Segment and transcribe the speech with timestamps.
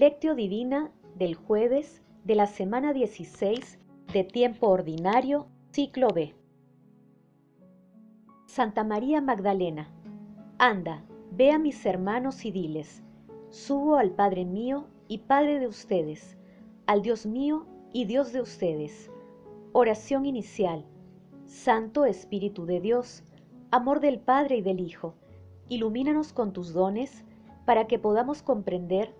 [0.00, 3.78] Lectio Divina del jueves de la semana 16
[4.14, 6.34] de tiempo ordinario, ciclo B.
[8.46, 9.90] Santa María Magdalena,
[10.56, 13.02] anda, ve a mis hermanos y diles,
[13.50, 16.38] subo al Padre mío y Padre de ustedes,
[16.86, 19.10] al Dios mío y Dios de ustedes.
[19.72, 20.86] Oración inicial.
[21.44, 23.22] Santo Espíritu de Dios,
[23.70, 25.12] amor del Padre y del Hijo,
[25.68, 27.22] ilumínanos con tus dones
[27.66, 29.19] para que podamos comprender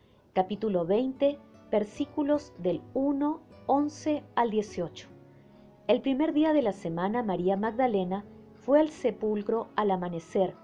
[0.33, 1.37] capítulo 20,
[1.71, 5.09] versículos del 1, 11 al 18.
[5.87, 8.23] El primer día de la semana María Magdalena
[8.53, 10.55] fue al sepulcro al amanecer,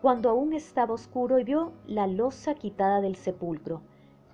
[0.00, 3.82] cuando aún estaba oscuro y vio la losa quitada del sepulcro.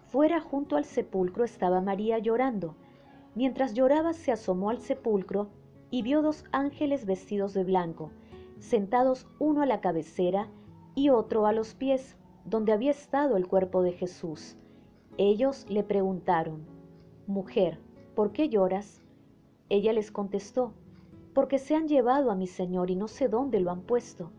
[0.07, 2.77] Fuera junto al sepulcro estaba María llorando.
[3.35, 5.49] Mientras lloraba se asomó al sepulcro
[5.91, 8.13] y vio dos ángeles vestidos de blanco,
[8.61, 10.47] sentados uno a la cabecera
[10.95, 14.57] y otro a los pies, donde había estado el cuerpo de Jesús.
[15.23, 16.65] Ellos le preguntaron,
[17.27, 17.79] Mujer,
[18.15, 19.03] ¿por qué lloras?
[19.69, 20.73] Ella les contestó,
[21.35, 24.31] Porque se han llevado a mi Señor y no sé dónde lo han puesto.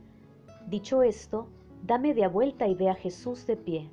[0.66, 1.46] Dicho esto,
[1.84, 3.92] da media vuelta y ve a Jesús de pie,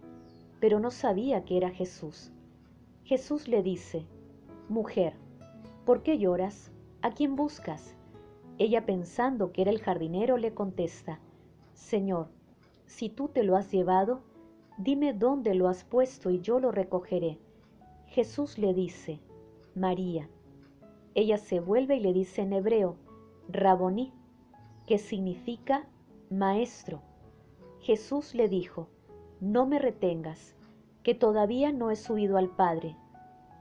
[0.61, 2.33] pero no sabía que era Jesús.
[3.05, 4.07] Jesús le dice,
[4.71, 5.13] Mujer,
[5.85, 6.73] ¿por qué lloras?
[7.03, 7.97] ¿A quién buscas?
[8.57, 11.21] Ella pensando que era el jardinero le contesta,
[11.75, 12.29] Señor,
[12.87, 14.23] si tú te lo has llevado,
[14.79, 17.39] dime dónde lo has puesto y yo lo recogeré.
[18.07, 19.21] Jesús le dice,
[19.75, 20.29] María.
[21.15, 22.97] Ella se vuelve y le dice en hebreo,
[23.49, 24.13] Raboní,
[24.87, 25.87] que significa
[26.31, 27.03] maestro.
[27.81, 28.89] Jesús le dijo,
[29.41, 30.55] no me retengas,
[31.03, 32.97] que todavía no he subido al Padre.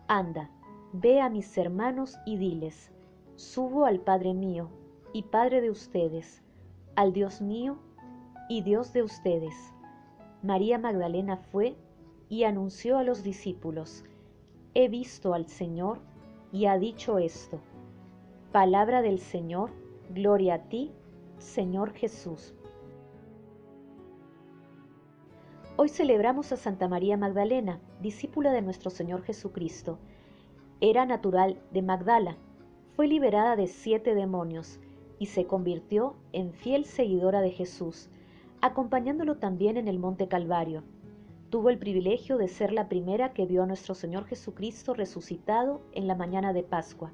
[0.07, 0.51] Anda,
[0.93, 2.91] ve a mis hermanos y diles,
[3.35, 4.69] subo al Padre mío
[5.13, 6.43] y Padre de ustedes,
[6.95, 7.77] al Dios mío
[8.49, 9.53] y Dios de ustedes.
[10.43, 11.75] María Magdalena fue
[12.29, 14.03] y anunció a los discípulos,
[14.75, 15.99] he visto al Señor
[16.51, 17.59] y ha dicho esto.
[18.51, 19.71] Palabra del Señor,
[20.13, 20.91] gloria a ti,
[21.39, 22.53] Señor Jesús.
[25.75, 29.97] Hoy celebramos a Santa María Magdalena, discípula de nuestro Señor Jesucristo.
[30.81, 32.37] Era natural de Magdala,
[32.95, 34.79] fue liberada de siete demonios
[35.19, 38.09] y se convirtió en fiel seguidora de Jesús,
[38.61, 40.83] acompañándolo también en el Monte Calvario.
[41.49, 46.07] Tuvo el privilegio de ser la primera que vio a nuestro Señor Jesucristo resucitado en
[46.07, 47.13] la mañana de Pascua.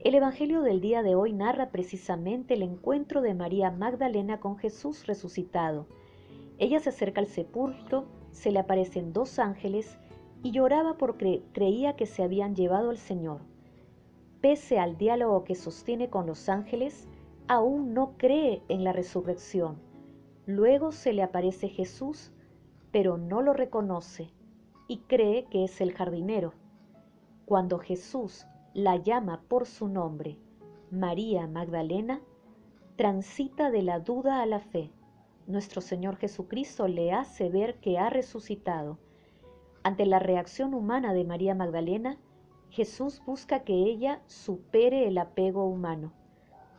[0.00, 5.06] El Evangelio del día de hoy narra precisamente el encuentro de María Magdalena con Jesús
[5.06, 5.86] resucitado.
[6.58, 9.96] Ella se acerca al sepulcro, se le aparecen dos ángeles
[10.42, 13.40] y lloraba porque creía que se habían llevado al Señor.
[14.42, 17.08] Pese al diálogo que sostiene con los ángeles,
[17.48, 19.76] aún no cree en la resurrección.
[20.46, 22.32] Luego se le aparece Jesús,
[22.90, 24.30] pero no lo reconoce
[24.88, 26.52] y cree que es el jardinero.
[27.46, 30.38] Cuando Jesús la llama por su nombre,
[30.90, 32.20] María Magdalena,
[32.96, 34.92] transita de la duda a la fe.
[35.46, 38.98] Nuestro Señor Jesucristo le hace ver que ha resucitado.
[39.82, 42.18] Ante la reacción humana de María Magdalena,
[42.70, 46.12] Jesús busca que ella supere el apego humano.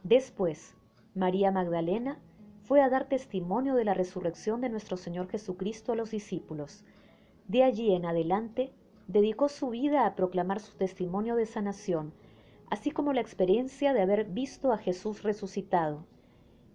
[0.03, 0.75] Después,
[1.13, 2.19] María Magdalena
[2.65, 6.83] fue a dar testimonio de la resurrección de nuestro Señor Jesucristo a los discípulos.
[7.47, 8.73] De allí en adelante,
[9.07, 12.11] dedicó su vida a proclamar su testimonio de sanación,
[12.71, 16.05] así como la experiencia de haber visto a Jesús resucitado.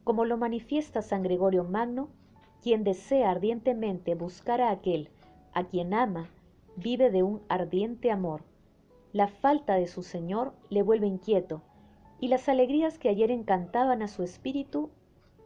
[0.05, 2.09] Como lo manifiesta San Gregorio Magno,
[2.63, 5.11] quien desea ardientemente buscar a aquel
[5.53, 6.31] a quien ama,
[6.77, 8.45] vive de un ardiente amor.
[9.13, 11.63] La falta de su Señor le vuelve inquieto,
[12.21, 14.91] y las alegrías que ayer encantaban a su espíritu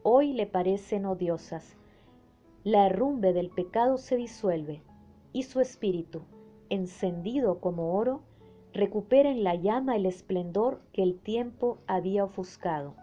[0.06, 1.76] hoy le parecen odiosas.
[2.62, 4.82] La herrumbe del pecado se disuelve
[5.32, 6.22] y su espíritu,
[6.68, 8.20] encendido como oro,
[8.74, 12.94] recupera en la llama el esplendor que el tiempo había ofuscado.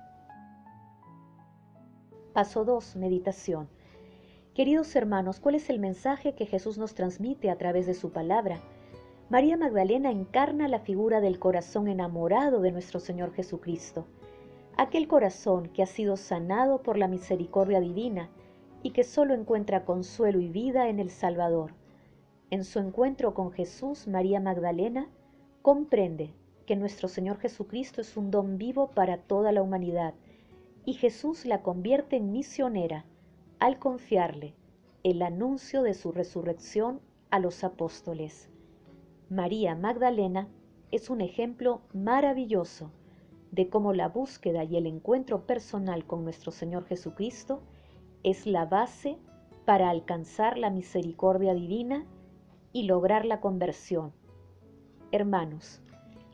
[2.34, 2.96] Paso 2.
[2.98, 3.68] Meditación.
[4.54, 8.62] Queridos hermanos, ¿cuál es el mensaje que Jesús nos transmite a través de su palabra?
[9.28, 14.06] María Magdalena encarna la figura del corazón enamorado de nuestro Señor Jesucristo
[14.78, 18.30] aquel corazón que ha sido sanado por la misericordia divina
[18.84, 21.74] y que solo encuentra consuelo y vida en el Salvador.
[22.50, 25.10] En su encuentro con Jesús, María Magdalena
[25.62, 26.34] comprende
[26.66, 30.14] que nuestro Señor Jesucristo es un don vivo para toda la humanidad
[30.86, 33.06] y Jesús la convierte en misionera
[33.60, 34.56] al confiarle
[35.04, 38.50] el anuncio de su resurrección a los apóstoles.
[39.30, 40.48] María Magdalena
[40.92, 42.92] es un ejemplo maravilloso
[43.52, 47.62] de cómo la búsqueda y el encuentro personal con nuestro Señor Jesucristo
[48.24, 49.18] es la base
[49.66, 52.06] para alcanzar la misericordia divina
[52.74, 54.14] y lograr la conversión.
[55.12, 55.82] Hermanos,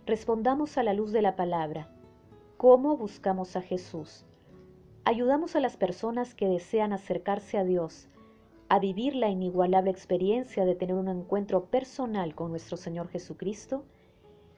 [0.06, 1.90] respondamos a la luz de la palabra.
[2.58, 4.26] ¿Cómo buscamos a Jesús?
[5.04, 8.08] Ayudamos a las personas que desean acercarse a Dios
[8.70, 13.86] a vivir la inigualable experiencia de tener un encuentro personal con nuestro Señor Jesucristo,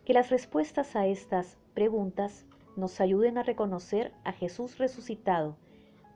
[0.04, 5.57] que las respuestas a estas preguntas nos ayuden a reconocer a Jesús resucitado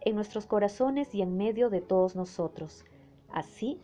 [0.01, 2.85] en nuestros corazones y en medio de todos nosotros,
[3.31, 3.79] así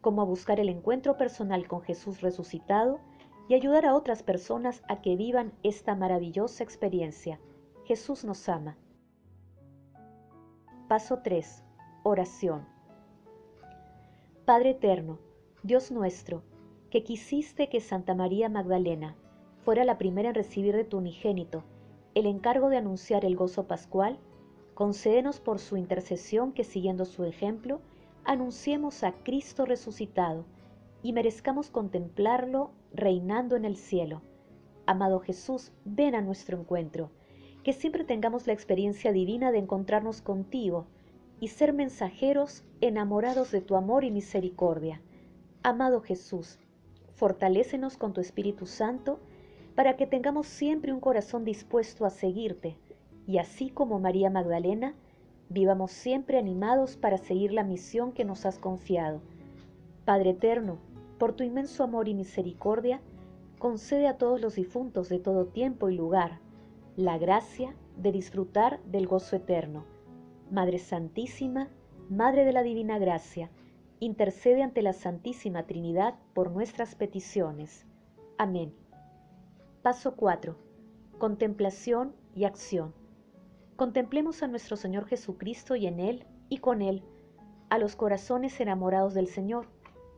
[0.00, 3.00] como a buscar el encuentro personal con Jesús resucitado
[3.48, 7.40] y ayudar a otras personas a que vivan esta maravillosa experiencia.
[7.84, 8.76] Jesús nos ama.
[10.88, 11.64] Paso 3.
[12.02, 12.66] Oración.
[14.44, 15.18] Padre eterno,
[15.62, 16.42] Dios nuestro,
[16.90, 19.16] que quisiste que Santa María Magdalena
[19.64, 21.64] fuera la primera en recibir de tu unigénito
[22.14, 24.18] el encargo de anunciar el gozo pascual,
[24.74, 27.80] concédenos por su intercesión que siguiendo su ejemplo,
[28.24, 30.44] anunciemos a Cristo resucitado
[31.02, 34.22] y merezcamos contemplarlo reinando en el cielo.
[34.86, 37.10] Amado Jesús, ven a nuestro encuentro,
[37.62, 40.86] que siempre tengamos la experiencia divina de encontrarnos contigo
[41.40, 45.00] y ser mensajeros enamorados de tu amor y misericordia.
[45.62, 46.58] Amado Jesús,
[47.14, 49.20] fortalécenos con tu Espíritu Santo
[49.78, 52.76] para que tengamos siempre un corazón dispuesto a seguirte
[53.28, 54.96] y así como María Magdalena,
[55.50, 59.20] vivamos siempre animados para seguir la misión que nos has confiado.
[60.04, 60.78] Padre eterno,
[61.16, 63.00] por tu inmenso amor y misericordia,
[63.60, 66.40] concede a todos los difuntos de todo tiempo y lugar
[66.96, 69.84] la gracia de disfrutar del gozo eterno
[70.50, 71.68] Madre Santísima,
[72.10, 73.48] Madre de la Divina Gracia,
[74.00, 77.86] intercede ante la Santísima Trinidad por nuestras peticiones.
[78.38, 78.74] Amén.
[79.88, 80.54] Paso 4.
[81.16, 82.92] Contemplación y acción.
[83.76, 87.02] Contemplemos a nuestro Señor Jesucristo y en Él y con Él
[87.70, 89.66] a los corazones enamorados del Señor,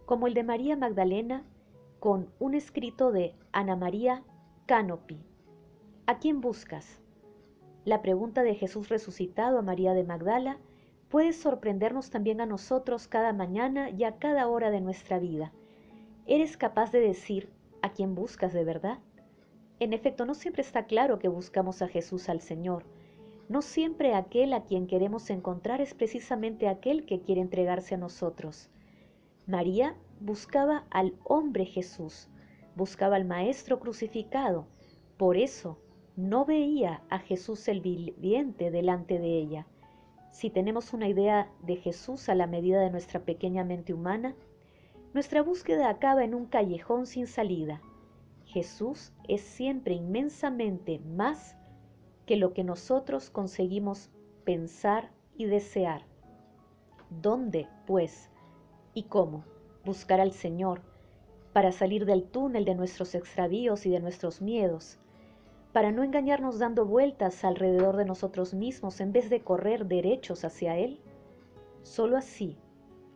[0.07, 1.45] como el de María Magdalena,
[2.01, 4.25] con un escrito de Ana María
[4.67, 5.23] Canopi.
[6.07, 7.01] ¿A quién buscas?
[7.85, 10.59] La pregunta de Jesús resucitado a María de Magdala
[11.09, 15.53] puede sorprendernos también a nosotros cada mañana y a cada hora de nuestra vida.
[16.27, 17.53] ¿Eres capaz de decir
[17.83, 18.99] a quién buscas de verdad?
[19.81, 22.85] En efecto, no siempre está claro que buscamos a Jesús al Señor.
[23.49, 28.69] No siempre aquel a quien queremos encontrar es precisamente aquel que quiere entregarse a nosotros.
[29.47, 32.29] María buscaba al hombre Jesús,
[32.77, 34.67] buscaba al Maestro crucificado.
[35.17, 35.79] Por eso
[36.15, 39.67] no veía a Jesús el viviente delante de ella.
[40.31, 44.37] Si tenemos una idea de Jesús a la medida de nuestra pequeña mente humana,
[45.15, 47.81] nuestra búsqueda acaba en un callejón sin salida.
[48.53, 51.57] Jesús es siempre inmensamente más
[52.27, 54.11] que lo que nosotros conseguimos
[54.45, 56.03] pensar y desear.
[57.23, 58.31] ¿Dónde, pues,
[58.95, 59.45] y cómo
[59.85, 60.83] buscar al Señor
[61.53, 65.01] para salir del túnel de nuestros extravíos y de nuestros miedos?
[65.73, 70.77] para no engañarnos dando vueltas alrededor de nosotros mismos en vez de correr derechos hacia
[70.77, 71.01] Él?
[71.83, 72.57] Solo así,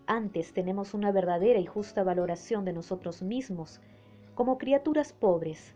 [0.06, 3.80] antes tenemos una verdadera y justa valoración de nosotros mismos
[4.34, 5.74] como criaturas pobres,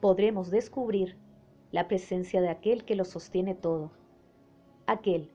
[0.00, 1.16] podremos descubrir
[1.70, 3.92] la presencia de aquel que lo sostiene todo.
[4.86, 5.30] Aquel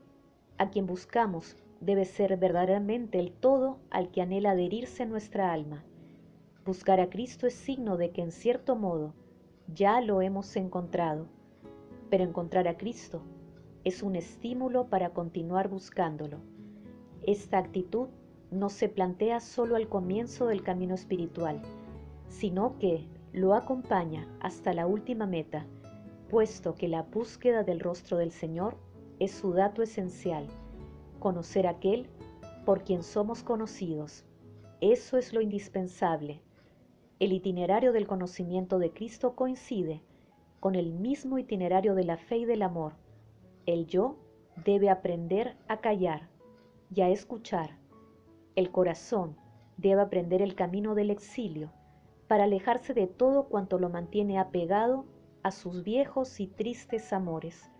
[0.57, 5.83] a quien buscamos debe ser verdaderamente el todo al que anhela adherirse nuestra alma.
[6.65, 9.13] Buscar a Cristo es signo de que en cierto modo
[9.73, 11.27] ya lo hemos encontrado,
[12.09, 13.21] pero encontrar a Cristo
[13.83, 16.39] es un estímulo para continuar buscándolo.
[17.23, 18.09] Esta actitud
[18.51, 21.61] no se plantea solo al comienzo del camino espiritual,
[22.29, 25.65] sino que lo acompaña hasta la última meta,
[26.29, 28.77] puesto que la búsqueda del rostro del Señor
[29.19, 30.47] es su dato esencial,
[31.19, 32.07] conocer aquel
[32.65, 34.25] por quien somos conocidos.
[34.81, 36.41] Eso es lo indispensable
[37.19, 40.03] el itinerario del conocimiento de Cristo coincide
[40.59, 42.93] con el mismo itinerario de la fe y del amor.
[43.65, 44.17] El yo
[44.63, 46.29] debe aprender a callar
[46.93, 47.71] y a escuchar.
[48.55, 49.35] El corazón
[49.77, 51.71] debe aprender el camino del exilio
[52.27, 55.05] para alejarse de todo cuanto lo mantiene apegado
[55.43, 57.71] a sus viejos y tristes amores.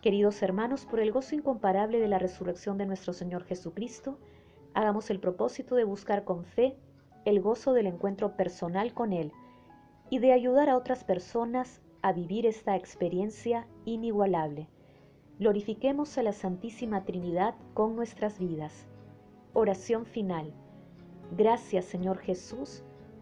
[0.00, 4.18] Queridos hermanos, por el gozo incomparable de la resurrección de nuestro Señor Jesucristo,
[4.74, 6.76] hagamos el propósito de buscar con fe
[7.24, 9.32] el gozo del encuentro personal con Él
[10.08, 14.68] y de ayudar a otras personas a vivir esta experiencia inigualable.
[15.38, 18.86] Glorifiquemos a la Santísima Trinidad con nuestras vidas.
[19.52, 20.54] Oración final.
[21.36, 22.84] Gracias Señor Jesús